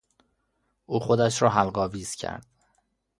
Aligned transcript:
او 0.85 0.99
خودش 0.99 1.41
را 1.41 1.49
حلق 1.49 1.77
آویز 1.77 2.15
کرد. 2.15 2.47